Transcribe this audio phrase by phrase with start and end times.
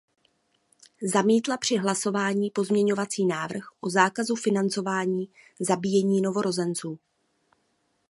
[1.03, 6.99] Zamítla při hlasování pozměňovací návrh o zákazu financování zabíjení novorozenců.